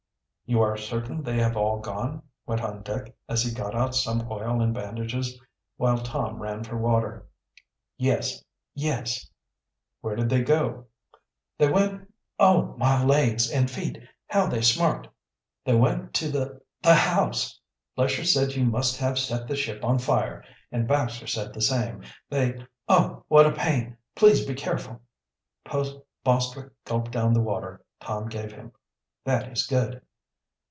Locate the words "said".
18.25-18.53, 21.27-21.53